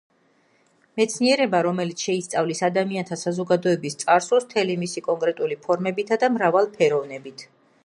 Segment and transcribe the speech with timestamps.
[1.01, 7.49] მეცნიერება, რომელიც შეისწავლის ადამიანთა საზოგადოების წარსულს მთელი მისი კონკრეტული ფორმებითა და მრავალფეროვნებით.